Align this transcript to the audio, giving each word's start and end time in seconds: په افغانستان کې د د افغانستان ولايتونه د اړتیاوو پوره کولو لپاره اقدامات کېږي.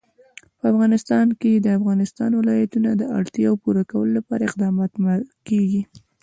په 0.57 0.65
افغانستان 0.73 1.27
کې 1.41 1.51
د 1.57 1.61
د 1.63 1.67
افغانستان 1.79 2.29
ولايتونه 2.39 2.89
د 2.95 3.03
اړتیاوو 3.19 3.61
پوره 3.63 3.83
کولو 3.91 4.11
لپاره 4.17 4.43
اقدامات 4.49 4.91
کېږي. 5.47 5.81